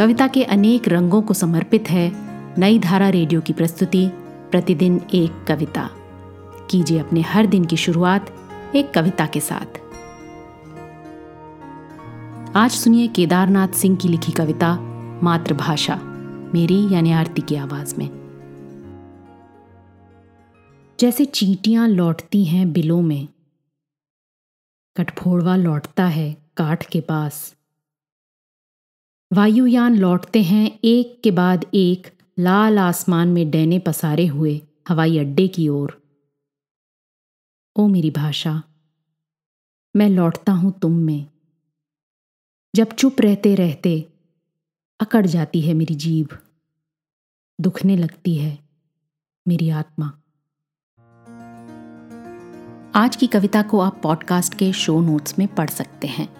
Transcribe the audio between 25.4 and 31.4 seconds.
लौटता है काठ के पास। वायुयान लौटते हैं, एक के